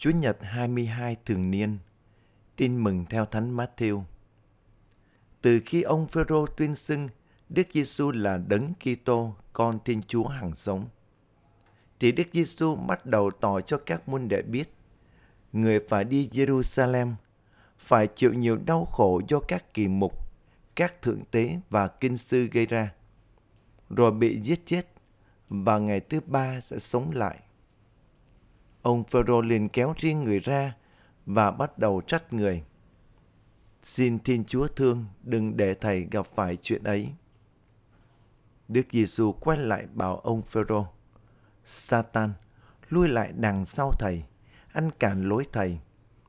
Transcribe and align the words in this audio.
Chúa 0.00 0.10
Nhật 0.10 0.36
22 0.40 1.16
thường 1.24 1.50
niên 1.50 1.78
Tin 2.56 2.84
mừng 2.84 3.04
theo 3.10 3.24
Thánh 3.24 3.56
Matthew 3.56 4.02
Từ 5.40 5.60
khi 5.66 5.82
ông 5.82 6.06
Phêrô 6.06 6.46
tuyên 6.46 6.74
xưng 6.74 7.08
Đức 7.48 7.66
Giêsu 7.72 8.10
là 8.10 8.38
đấng 8.48 8.72
Kitô, 8.74 9.34
con 9.52 9.78
Thiên 9.84 10.02
Chúa 10.02 10.26
hằng 10.26 10.56
sống, 10.56 10.88
thì 11.98 12.12
Đức 12.12 12.26
Giêsu 12.32 12.76
bắt 12.76 13.06
đầu 13.06 13.30
tỏ 13.30 13.60
cho 13.60 13.78
các 13.86 14.08
môn 14.08 14.28
đệ 14.28 14.42
biết, 14.42 14.74
người 15.52 15.80
phải 15.88 16.04
đi 16.04 16.28
Jerusalem, 16.32 17.12
phải 17.78 18.06
chịu 18.06 18.32
nhiều 18.32 18.58
đau 18.66 18.84
khổ 18.84 19.20
do 19.28 19.40
các 19.48 19.74
kỳ 19.74 19.88
mục, 19.88 20.12
các 20.76 21.02
thượng 21.02 21.24
tế 21.30 21.58
và 21.70 21.88
kinh 21.88 22.16
sư 22.16 22.48
gây 22.52 22.66
ra, 22.66 22.94
rồi 23.90 24.10
bị 24.10 24.40
giết 24.40 24.66
chết 24.66 24.86
và 25.48 25.78
ngày 25.78 26.00
thứ 26.00 26.20
ba 26.26 26.60
sẽ 26.60 26.78
sống 26.78 27.10
lại. 27.14 27.40
Ông 28.82 29.04
Phêrô 29.04 29.40
liền 29.40 29.68
kéo 29.68 29.94
riêng 29.96 30.24
người 30.24 30.40
ra 30.40 30.76
và 31.26 31.50
bắt 31.50 31.78
đầu 31.78 32.00
trách 32.06 32.32
người. 32.32 32.64
Xin 33.82 34.18
Thiên 34.18 34.44
Chúa 34.44 34.66
thương 34.68 35.04
đừng 35.22 35.56
để 35.56 35.74
thầy 35.74 36.08
gặp 36.10 36.26
phải 36.34 36.56
chuyện 36.56 36.84
ấy. 36.84 37.08
Đức 38.68 38.86
Giêsu 38.92 39.32
quay 39.32 39.58
lại 39.58 39.86
bảo 39.94 40.18
ông 40.18 40.42
Phêrô: 40.42 40.86
Satan, 41.64 42.32
lui 42.88 43.08
lại 43.08 43.32
đằng 43.36 43.66
sau 43.66 43.92
thầy, 43.98 44.24
anh 44.72 44.90
cản 44.98 45.28
lối 45.28 45.46
thầy, 45.52 45.78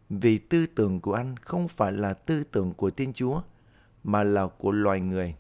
vì 0.10 0.38
tư 0.38 0.68
tưởng 0.68 1.00
của 1.00 1.14
anh 1.14 1.36
không 1.38 1.68
phải 1.68 1.92
là 1.92 2.14
tư 2.14 2.44
tưởng 2.44 2.74
của 2.74 2.90
Thiên 2.90 3.14
Chúa, 3.14 3.42
mà 4.04 4.24
là 4.24 4.48
của 4.48 4.72
loài 4.72 5.00
người. 5.00 5.36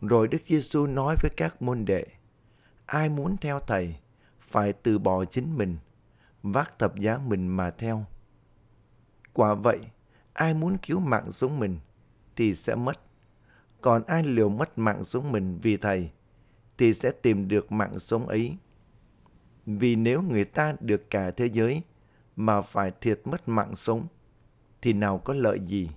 Rồi 0.00 0.28
Đức 0.28 0.42
Giêsu 0.46 0.86
nói 0.86 1.16
với 1.22 1.30
các 1.36 1.62
môn 1.62 1.84
đệ: 1.84 2.06
Ai 2.86 3.08
muốn 3.08 3.36
theo 3.36 3.60
thầy 3.60 3.96
phải 4.50 4.72
từ 4.72 4.98
bỏ 4.98 5.24
chính 5.24 5.58
mình, 5.58 5.76
vác 6.42 6.78
thập 6.78 6.96
giá 6.96 7.18
mình 7.18 7.48
mà 7.48 7.70
theo. 7.70 8.04
Quả 9.32 9.54
vậy, 9.54 9.80
ai 10.32 10.54
muốn 10.54 10.76
cứu 10.78 11.00
mạng 11.00 11.32
sống 11.32 11.58
mình 11.58 11.78
thì 12.36 12.54
sẽ 12.54 12.74
mất. 12.74 13.00
Còn 13.80 14.02
ai 14.06 14.22
liều 14.22 14.48
mất 14.48 14.78
mạng 14.78 15.04
sống 15.04 15.32
mình 15.32 15.58
vì 15.62 15.76
thầy 15.76 16.10
thì 16.78 16.94
sẽ 16.94 17.10
tìm 17.22 17.48
được 17.48 17.72
mạng 17.72 17.98
sống 17.98 18.28
ấy. 18.28 18.56
Vì 19.66 19.96
nếu 19.96 20.22
người 20.22 20.44
ta 20.44 20.74
được 20.80 21.10
cả 21.10 21.30
thế 21.30 21.46
giới 21.46 21.82
mà 22.36 22.60
phải 22.60 22.92
thiệt 23.00 23.20
mất 23.24 23.48
mạng 23.48 23.76
sống 23.76 24.06
thì 24.82 24.92
nào 24.92 25.18
có 25.18 25.34
lợi 25.34 25.60
gì? 25.66 25.90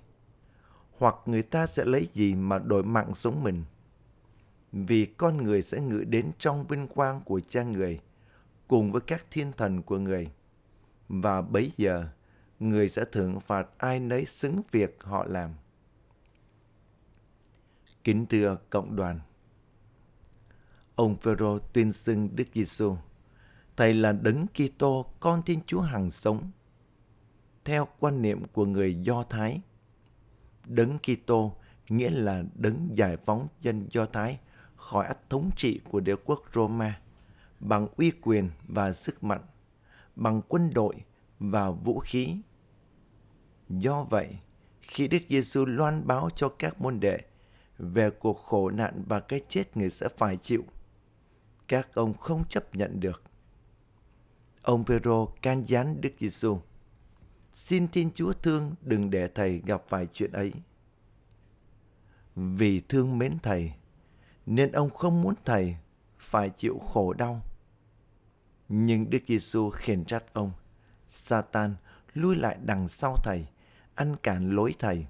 Hoặc 0.97 1.15
người 1.25 1.41
ta 1.41 1.67
sẽ 1.67 1.85
lấy 1.85 2.09
gì 2.13 2.35
mà 2.35 2.59
đổi 2.59 2.83
mạng 2.83 3.13
sống 3.13 3.43
mình? 3.43 3.63
Vì 4.71 5.05
con 5.05 5.37
người 5.37 5.61
sẽ 5.61 5.81
ngự 5.81 6.03
đến 6.03 6.31
trong 6.39 6.67
vinh 6.67 6.87
quang 6.87 7.21
của 7.21 7.39
cha 7.39 7.63
người 7.63 7.99
cùng 8.67 8.91
với 8.91 9.01
các 9.01 9.25
thiên 9.31 9.51
thần 9.51 9.81
của 9.81 9.97
người. 9.97 10.31
Và 11.09 11.41
bấy 11.41 11.71
giờ, 11.77 12.05
người 12.59 12.89
sẽ 12.89 13.05
thưởng 13.11 13.39
phạt 13.39 13.67
ai 13.77 13.99
nấy 13.99 14.25
xứng 14.25 14.61
việc 14.71 14.97
họ 15.03 15.25
làm. 15.25 15.53
Kính 18.03 18.25
thưa 18.25 18.57
cộng 18.69 18.95
đoàn, 18.95 19.19
ông 20.95 21.15
Phêrô 21.15 21.59
tuyên 21.59 21.93
xưng 21.93 22.35
Đức 22.35 22.47
Giêsu, 22.53 22.95
thầy 23.77 23.93
là 23.93 24.11
đấng 24.11 24.45
Kitô, 24.47 25.05
con 25.19 25.43
Thiên 25.43 25.59
Chúa 25.65 25.81
hằng 25.81 26.11
sống. 26.11 26.51
Theo 27.65 27.87
quan 27.99 28.21
niệm 28.21 28.43
của 28.53 28.65
người 28.65 28.95
Do 28.95 29.23
Thái, 29.23 29.61
đấng 30.65 30.97
Kitô 30.99 31.55
nghĩa 31.89 32.09
là 32.09 32.43
đấng 32.55 32.89
giải 32.93 33.17
phóng 33.17 33.47
dân 33.61 33.87
Do 33.91 34.05
Thái 34.05 34.39
khỏi 34.75 35.05
ách 35.05 35.29
thống 35.29 35.49
trị 35.57 35.81
của 35.89 35.99
đế 35.99 36.15
quốc 36.25 36.41
Roma 36.53 36.99
bằng 37.63 37.87
uy 37.97 38.11
quyền 38.11 38.49
và 38.67 38.93
sức 38.93 39.23
mạnh, 39.23 39.41
bằng 40.15 40.41
quân 40.47 40.71
đội 40.73 40.95
và 41.39 41.71
vũ 41.71 41.99
khí. 41.99 42.37
Do 43.69 44.03
vậy, 44.03 44.37
khi 44.81 45.07
Đức 45.07 45.19
Giêsu 45.29 45.65
loan 45.65 46.07
báo 46.07 46.29
cho 46.35 46.49
các 46.49 46.81
môn 46.81 46.99
đệ 46.99 47.19
về 47.77 48.09
cuộc 48.09 48.37
khổ 48.37 48.69
nạn 48.69 49.03
và 49.07 49.19
cái 49.19 49.41
chết 49.49 49.77
người 49.77 49.89
sẽ 49.89 50.07
phải 50.17 50.37
chịu, 50.37 50.63
các 51.67 51.95
ông 51.95 52.13
không 52.13 52.43
chấp 52.49 52.75
nhận 52.75 52.99
được. 52.99 53.23
Ông 54.61 54.83
Phêrô 54.83 55.25
can 55.25 55.63
gián 55.67 56.01
Đức 56.01 56.13
Giêsu: 56.19 56.59
"Xin 57.53 57.87
Thiên 57.87 58.11
Chúa 58.15 58.33
thương 58.33 58.75
đừng 58.81 59.09
để 59.09 59.27
thầy 59.27 59.61
gặp 59.65 59.83
phải 59.87 60.07
chuyện 60.13 60.31
ấy." 60.31 60.53
Vì 62.35 62.79
thương 62.79 63.17
mến 63.17 63.37
thầy, 63.43 63.73
nên 64.45 64.71
ông 64.71 64.89
không 64.89 65.21
muốn 65.21 65.33
thầy 65.45 65.77
phải 66.17 66.49
chịu 66.49 66.79
khổ 66.79 67.13
đau. 67.13 67.41
Nhưng 68.69 69.09
Đức 69.09 69.19
Giêsu 69.27 69.69
khiển 69.69 70.05
trách 70.05 70.33
ông: 70.33 70.51
"Satan, 71.09 71.75
lui 72.13 72.35
lại 72.35 72.57
đằng 72.65 72.87
sau 72.87 73.17
thầy, 73.23 73.45
ăn 73.95 74.15
cản 74.23 74.55
lối 74.55 74.75
thầy." 74.79 75.05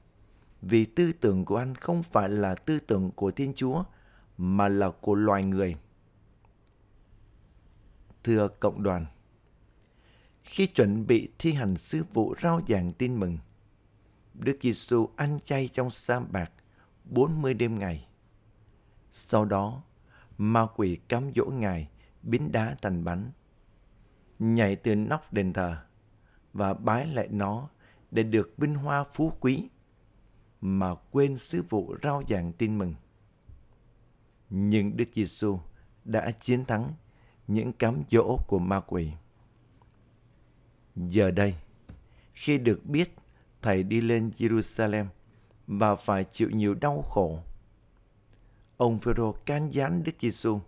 vì 0.65 0.85
tư 0.85 1.13
tưởng 1.13 1.45
của 1.45 1.57
anh 1.57 1.75
không 1.75 2.03
phải 2.03 2.29
là 2.29 2.55
tư 2.55 2.79
tưởng 2.79 3.11
của 3.11 3.31
Thiên 3.31 3.53
Chúa 3.53 3.83
mà 4.37 4.69
là 4.69 4.89
của 4.89 5.15
loài 5.15 5.43
người. 5.43 5.75
Thưa 8.23 8.47
cộng 8.47 8.83
đoàn, 8.83 9.05
khi 10.43 10.67
chuẩn 10.67 11.07
bị 11.07 11.29
thi 11.39 11.53
hành 11.53 11.77
sứ 11.77 12.03
vụ 12.13 12.35
rao 12.41 12.61
giảng 12.67 12.93
tin 12.93 13.19
mừng, 13.19 13.37
Đức 14.33 14.57
Giêsu 14.61 15.09
ăn 15.15 15.39
chay 15.45 15.69
trong 15.73 15.89
sa 15.89 16.19
mạc 16.19 16.51
40 17.03 17.53
đêm 17.53 17.79
ngày. 17.79 18.07
Sau 19.11 19.45
đó, 19.45 19.83
ma 20.37 20.65
quỷ 20.75 20.97
cám 21.07 21.31
dỗ 21.35 21.45
Ngài 21.45 21.89
biến 22.23 22.51
đá 22.51 22.75
thành 22.81 23.03
bánh, 23.03 23.31
nhảy 24.43 24.75
từ 24.75 24.95
nóc 24.95 25.33
đền 25.33 25.53
thờ 25.53 25.77
và 26.53 26.73
bái 26.73 27.07
lại 27.07 27.27
nó 27.31 27.69
để 28.11 28.23
được 28.23 28.53
vinh 28.57 28.75
hoa 28.75 29.03
phú 29.03 29.31
quý 29.39 29.69
mà 30.61 30.95
quên 31.11 31.37
sứ 31.37 31.63
vụ 31.69 31.95
rao 32.03 32.23
giảng 32.29 32.53
tin 32.53 32.77
mừng. 32.77 32.93
Nhưng 34.49 34.97
Đức 34.97 35.09
Giêsu 35.15 35.59
đã 36.05 36.31
chiến 36.31 36.65
thắng 36.65 36.93
những 37.47 37.73
cám 37.73 38.03
dỗ 38.11 38.37
của 38.47 38.59
ma 38.59 38.79
quỷ. 38.79 39.11
Giờ 40.95 41.31
đây, 41.31 41.55
khi 42.33 42.57
được 42.57 42.85
biết 42.85 43.15
Thầy 43.61 43.83
đi 43.83 44.01
lên 44.01 44.31
Jerusalem 44.37 45.05
và 45.67 45.95
phải 45.95 46.23
chịu 46.23 46.49
nhiều 46.49 46.73
đau 46.73 47.01
khổ, 47.01 47.39
ông 48.77 48.99
Phêrô 48.99 49.31
can 49.31 49.73
gián 49.73 50.03
Đức 50.03 50.11
Giêsu, 50.21 50.59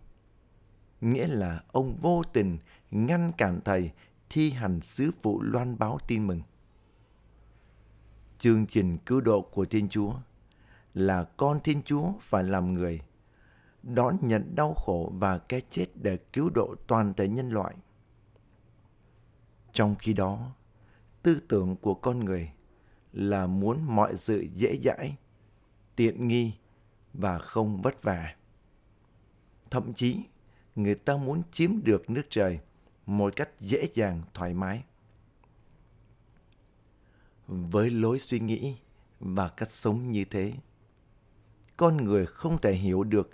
nghĩa 1.02 1.28
là 1.28 1.64
ông 1.72 1.96
vô 1.96 2.22
tình 2.34 2.58
ngăn 2.92 3.32
cản 3.38 3.62
Thầy 3.66 3.92
thi 4.30 4.52
hành 4.52 4.82
sứ 4.82 5.12
vụ 5.22 5.42
loan 5.42 5.78
báo 5.78 5.98
tin 6.08 6.28
mừng 6.28 6.42
chương 8.40 8.66
trình 8.66 8.98
cứu 8.98 9.22
độ 9.22 9.42
của 9.42 9.66
Thiên 9.66 9.90
Chúa 9.90 10.14
là 10.94 11.24
con 11.38 11.60
Thiên 11.64 11.82
Chúa 11.84 12.12
phải 12.22 12.44
làm 12.44 12.74
người, 12.74 13.02
đón 13.84 14.18
nhận 14.22 14.56
đau 14.56 14.74
khổ 14.74 15.12
và 15.16 15.38
cái 15.38 15.62
chết 15.70 15.88
để 15.96 16.18
cứu 16.18 16.50
độ 16.50 16.76
toàn 16.88 17.14
thể 17.14 17.28
nhân 17.28 17.50
loại. 17.50 17.76
Trong 19.74 19.96
khi 20.00 20.14
đó, 20.14 20.52
tư 21.24 21.42
tưởng 21.48 21.76
của 21.76 21.94
con 21.94 22.20
người 22.26 22.52
là 23.14 23.48
muốn 23.48 23.84
mọi 23.84 24.16
sự 24.16 24.46
dễ 24.56 24.78
dãi, 24.84 25.16
tiện 25.96 26.28
nghi 26.28 26.54
và 27.14 27.40
không 27.40 27.82
vất 27.82 28.04
vả. 28.04 28.36
Thậm 29.72 29.94
chí, 29.94 30.24
người 30.75 30.96
ta 30.96 31.18
muốn 31.18 31.41
chiếm 31.52 31.84
được 31.84 32.09
nước 32.09 32.24
trời 32.30 32.59
một 33.06 33.34
cách 33.36 33.50
dễ 33.59 33.88
dàng, 33.94 34.22
thoải 34.34 34.53
mái 34.53 34.84
với 37.47 37.90
lối 37.90 38.19
suy 38.19 38.40
nghĩ 38.40 38.75
và 39.19 39.50
cách 39.50 39.72
sống 39.72 40.12
như 40.12 40.25
thế. 40.25 40.53
Con 41.78 41.97
người 41.97 42.25
không 42.25 42.58
thể 42.62 42.74
hiểu 42.74 43.03
được 43.03 43.30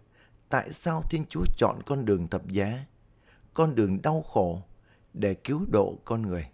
tại 0.49 0.73
sao 0.73 1.01
Thiên 1.09 1.25
Chúa 1.29 1.45
chọn 1.57 1.79
con 1.85 2.05
đường 2.05 2.27
thập 2.27 2.47
giá, 2.47 2.85
con 3.53 3.75
đường 3.75 4.01
đau 4.01 4.21
khổ 4.21 4.61
để 5.13 5.33
cứu 5.33 5.65
độ 5.71 5.97
con 6.05 6.21
người. 6.21 6.47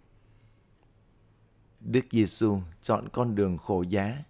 Đức 1.80 2.04
Giêsu 2.12 2.60
chọn 2.82 3.08
con 3.08 3.34
đường 3.34 3.58
khổ 3.58 3.82
giá 3.82 4.24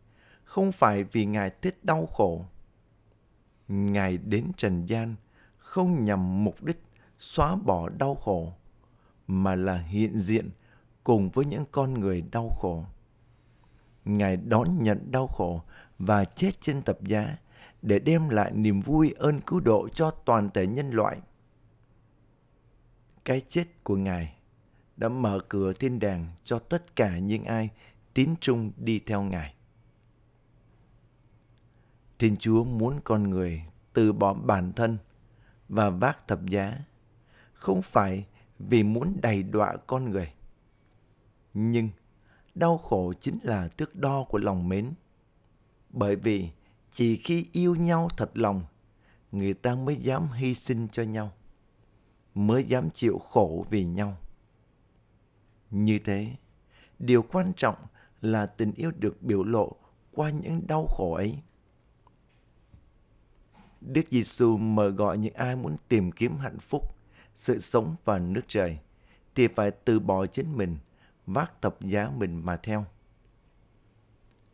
không 0.44 0.72
phải 0.72 1.04
vì 1.04 1.24
Ngài 1.24 1.50
thích 1.50 1.84
đau 1.84 2.06
khổ. 2.06 2.44
Ngài 3.68 4.18
đến 4.18 4.52
trần 4.56 4.86
gian 4.86 5.14
không 5.68 6.04
nhằm 6.04 6.44
mục 6.44 6.62
đích 6.62 6.82
xóa 7.18 7.56
bỏ 7.56 7.88
đau 7.88 8.14
khổ, 8.14 8.52
mà 9.26 9.54
là 9.54 9.78
hiện 9.78 10.18
diện 10.18 10.50
cùng 11.04 11.30
với 11.30 11.44
những 11.44 11.64
con 11.72 11.94
người 11.94 12.22
đau 12.32 12.48
khổ. 12.48 12.84
Ngài 14.04 14.36
đón 14.36 14.82
nhận 14.82 15.10
đau 15.10 15.26
khổ 15.26 15.62
và 15.98 16.24
chết 16.24 16.50
trên 16.60 16.82
tập 16.82 16.98
giá 17.02 17.36
để 17.82 17.98
đem 17.98 18.28
lại 18.28 18.52
niềm 18.54 18.80
vui 18.80 19.14
ơn 19.18 19.40
cứu 19.40 19.60
độ 19.60 19.88
cho 19.88 20.10
toàn 20.10 20.50
thể 20.54 20.66
nhân 20.66 20.90
loại. 20.90 21.20
Cái 23.24 23.42
chết 23.48 23.84
của 23.84 23.96
Ngài 23.96 24.34
đã 24.96 25.08
mở 25.08 25.40
cửa 25.48 25.72
thiên 25.72 25.98
đàng 25.98 26.26
cho 26.44 26.58
tất 26.58 26.96
cả 26.96 27.18
những 27.18 27.44
ai 27.44 27.70
tín 28.14 28.34
trung 28.40 28.72
đi 28.76 29.00
theo 29.06 29.22
Ngài. 29.22 29.54
Thiên 32.18 32.36
Chúa 32.36 32.64
muốn 32.64 33.00
con 33.04 33.30
người 33.30 33.62
từ 33.92 34.12
bỏ 34.12 34.34
bản 34.34 34.72
thân 34.72 34.98
và 35.68 35.90
vác 35.90 36.28
thập 36.28 36.46
giá, 36.46 36.78
không 37.52 37.82
phải 37.82 38.26
vì 38.58 38.82
muốn 38.82 39.16
đầy 39.22 39.42
đọa 39.42 39.76
con 39.86 40.10
người, 40.10 40.32
Nhưng 41.54 41.90
đau 42.54 42.78
khổ 42.78 43.12
chính 43.20 43.38
là 43.42 43.68
thước 43.68 43.96
đo 43.96 44.24
của 44.24 44.38
lòng 44.38 44.68
mến. 44.68 44.92
Bởi 45.90 46.16
vì 46.16 46.50
chỉ 46.90 47.16
khi 47.16 47.46
yêu 47.52 47.74
nhau 47.74 48.08
thật 48.16 48.30
lòng, 48.34 48.62
người 49.32 49.54
ta 49.54 49.74
mới 49.74 49.96
dám 49.96 50.32
hy 50.32 50.54
sinh 50.54 50.88
cho 50.92 51.02
nhau, 51.02 51.32
mới 52.34 52.64
dám 52.64 52.90
chịu 52.90 53.18
khổ 53.18 53.66
vì 53.70 53.84
nhau. 53.84 54.16
Như 55.70 55.98
thế, 56.04 56.36
điều 56.98 57.22
quan 57.22 57.52
trọng 57.56 57.76
là 58.20 58.46
tình 58.46 58.72
yêu 58.72 58.90
được 58.98 59.22
biểu 59.22 59.44
lộ 59.44 59.76
qua 60.12 60.30
những 60.30 60.66
đau 60.66 60.86
khổ 60.86 61.14
ấy. 61.14 61.38
Đức 63.92 64.02
Giêsu 64.10 64.56
mời 64.56 64.90
gọi 64.90 65.18
những 65.18 65.34
ai 65.34 65.56
muốn 65.56 65.76
tìm 65.88 66.12
kiếm 66.12 66.36
hạnh 66.36 66.58
phúc, 66.58 66.94
sự 67.34 67.60
sống 67.60 67.96
và 68.04 68.18
nước 68.18 68.40
trời 68.48 68.78
thì 69.34 69.48
phải 69.48 69.70
từ 69.70 70.00
bỏ 70.00 70.26
chính 70.26 70.56
mình, 70.56 70.76
vác 71.26 71.62
thập 71.62 71.80
giá 71.80 72.10
mình 72.16 72.40
mà 72.44 72.56
theo. 72.56 72.84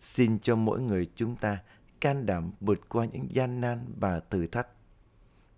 Xin 0.01 0.39
cho 0.39 0.57
mỗi 0.57 0.81
người 0.81 1.11
chúng 1.15 1.37
ta 1.37 1.59
can 2.01 2.27
đảm 2.27 2.53
vượt 2.61 2.89
qua 2.89 3.07
những 3.13 3.27
gian 3.31 3.61
nan 3.61 3.79
và 4.01 4.21
thử 4.21 4.47
thách, 4.47 4.69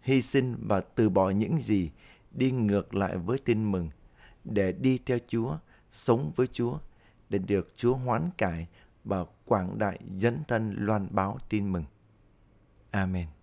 hy 0.01 0.23
sinh 0.23 0.57
và 0.69 0.81
từ 0.81 1.09
bỏ 1.09 1.31
những 1.31 1.61
gì 1.61 1.91
đi 2.31 2.51
ngược 2.51 2.95
lại 2.95 3.17
với 3.17 3.39
tin 3.39 3.73
mừng 3.73 3.91
để 4.45 4.73
đi 4.73 4.99
theo 5.07 5.19
Chúa, 5.29 5.59
sống 5.93 6.33
với 6.37 6.47
Chúa, 6.47 6.79
để 7.29 7.39
được 7.39 7.73
Chúa 7.77 7.95
hoán 7.95 8.31
cải 8.39 8.67
và 9.05 9.25
quảng 9.45 9.79
đại 9.79 9.99
dẫn 10.19 10.43
thân 10.49 10.75
loan 10.79 11.09
báo 11.11 11.39
tin 11.49 11.73
mừng. 11.73 11.85
Amen. 12.91 13.36